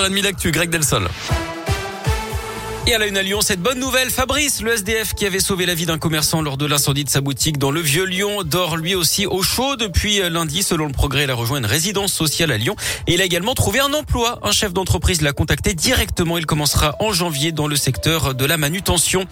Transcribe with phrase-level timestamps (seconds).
[0.00, 1.08] La demi d'actu, Greg Delsol.
[2.88, 5.66] Et à la une à Lyon, cette bonne nouvelle, Fabrice, le SDF qui avait sauvé
[5.66, 8.78] la vie d'un commerçant lors de l'incendie de sa boutique dans le Vieux Lyon, dort
[8.78, 10.62] lui aussi au chaud depuis lundi.
[10.62, 13.52] Selon le progrès, il a rejoint une résidence sociale à Lyon et il a également
[13.52, 14.38] trouvé un emploi.
[14.42, 16.38] Un chef d'entreprise l'a contacté directement.
[16.38, 19.26] Il commencera en janvier dans le secteur de la manutention.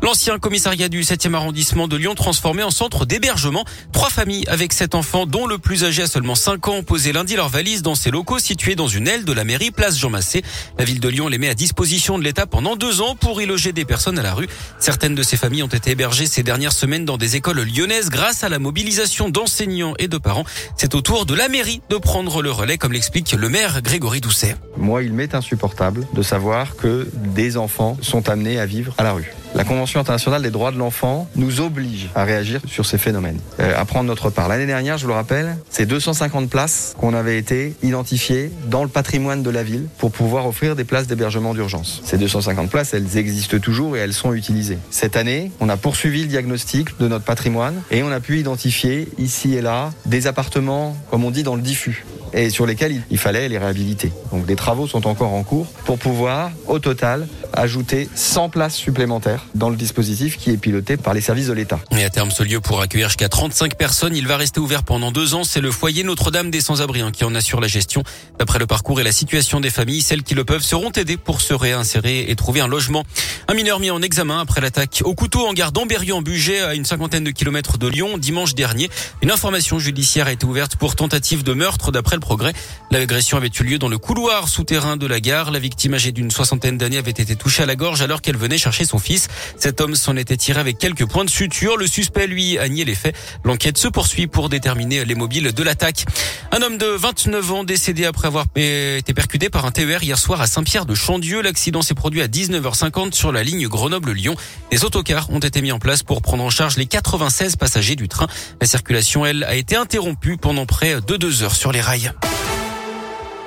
[0.00, 3.66] L'ancien commissariat du 7e arrondissement de Lyon transformé en centre d'hébergement.
[3.92, 7.12] Trois familles avec sept enfants, dont le plus âgé a seulement 5 ans, ont posé
[7.12, 10.08] lundi leurs valises dans ces locaux situés dans une aile de la mairie, place Jean
[10.08, 10.42] Massé.
[10.78, 13.46] La ville de Lyon les met à disposition de l'État pendant deux ans pour y
[13.46, 14.48] loger des personnes à la rue.
[14.78, 18.44] Certaines de ces familles ont été hébergées ces dernières semaines dans des écoles lyonnaises grâce
[18.44, 20.44] à la mobilisation d'enseignants et de parents.
[20.76, 24.20] C'est au tour de la mairie de prendre le relais, comme l'explique le maire Grégory
[24.20, 24.56] Doucet.
[24.76, 29.12] Moi, il m'est insupportable de savoir que des enfants sont amenés à vivre à la
[29.12, 29.32] rue.
[29.54, 33.74] La Convention internationale des droits de l'enfant nous oblige à réagir sur ces phénomènes, euh,
[33.76, 34.48] à prendre notre part.
[34.48, 38.88] L'année dernière, je vous le rappelle, c'est 250 places qu'on avait été identifiées dans le
[38.88, 42.00] patrimoine de la ville pour pouvoir offrir des places d'hébergement d'urgence.
[42.04, 44.78] Ces 250 places, elles existent toujours et elles sont utilisées.
[44.90, 49.08] Cette année, on a poursuivi le diagnostic de notre patrimoine et on a pu identifier
[49.18, 53.18] ici et là des appartements, comme on dit, dans le diffus et sur lesquels il
[53.18, 54.12] fallait les réhabiliter.
[54.32, 59.46] Donc des travaux sont encore en cours pour pouvoir, au total, ajouter 100 places supplémentaires
[59.54, 61.80] dans le dispositif qui est piloté par les services de l'État.
[61.90, 64.16] Et à terme, ce lieu pourra accueillir jusqu'à 35 personnes.
[64.16, 65.44] Il va rester ouvert pendant deux ans.
[65.44, 68.02] C'est le foyer Notre-Dame des Sans-Abri hein, qui en assure la gestion.
[68.38, 71.40] D'après le parcours et la situation des familles, celles qui le peuvent seront aidées pour
[71.40, 73.04] se réinsérer et trouver un logement.
[73.48, 76.74] Un mineur mis en examen après l'attaque au couteau en gare d'Amberieu en Bugey à
[76.74, 78.88] une cinquantaine de kilomètres de Lyon dimanche dernier.
[79.20, 82.54] Une information judiciaire a été ouverte pour tentative de meurtre d'après le progrès.
[82.90, 85.50] L'agression avait eu lieu dans le couloir souterrain de la gare.
[85.50, 88.56] La victime âgée d'une soixantaine d'années avait été touchée à la gorge alors qu'elle venait
[88.56, 89.28] chercher son fils.
[89.58, 91.76] Cet homme s'en était tiré avec quelques points de suture.
[91.76, 93.14] Le suspect, lui, a nié les faits.
[93.44, 96.06] L'enquête se poursuit pour déterminer les mobiles de l'attaque.
[96.52, 100.40] Un homme de 29 ans décédé après avoir été percuté par un TER hier soir
[100.40, 101.42] à Saint-Pierre de Chandieu.
[101.42, 104.36] L'accident s'est produit à 19h50 sur la ligne Grenoble-Lyon.
[104.70, 108.08] Les autocars ont été mis en place pour prendre en charge les 96 passagers du
[108.08, 108.26] train.
[108.60, 112.11] La circulation, elle, a été interrompue pendant près de deux heures sur les rails.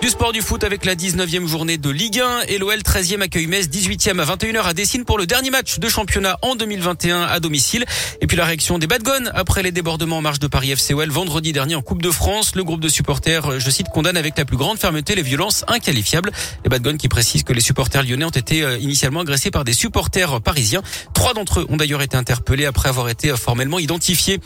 [0.01, 3.47] Du sport du foot avec la 19e journée de Ligue 1 et l'OL 13e accueille
[3.47, 7.39] Metz 18e à 21h à Dessine pour le dernier match de championnat en 2021 à
[7.39, 7.85] domicile.
[8.21, 11.53] Et puis la réaction des Badgones après les débordements en marche de Paris FCOL vendredi
[11.53, 12.55] dernier en Coupe de France.
[12.55, 16.31] Le groupe de supporters, je cite, condamne avec la plus grande fermeté les violences inqualifiables.
[16.63, 19.73] Les Badgones qui précisent que les supporters lyonnais ont été euh, initialement agressés par des
[19.73, 20.83] supporters parisiens.
[21.13, 24.39] Trois d'entre eux ont d'ailleurs été interpellés après avoir été euh, formellement identifiés.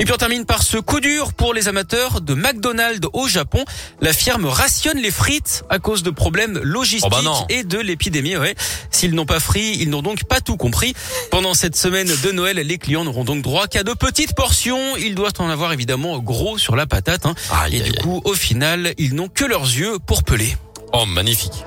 [0.00, 3.64] Et puis on termine par ce coup dur pour les amateurs de McDonald's au Japon.
[4.00, 8.36] La firme rationne les frites à cause de problèmes logistiques oh bah et de l'épidémie.
[8.36, 8.54] Ouais.
[8.90, 10.94] S'ils n'ont pas frit, ils n'ont donc pas tout compris.
[11.30, 14.96] Pendant cette semaine de Noël, les clients n'auront donc droit qu'à de petites portions.
[14.96, 17.26] Ils doivent en avoir évidemment gros sur la patate.
[17.26, 17.34] Hein.
[17.70, 20.56] Et du coup, au final, ils n'ont que leurs yeux pour peler.
[20.92, 21.64] Oh, magnifique.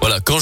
[0.00, 0.36] Voilà, quand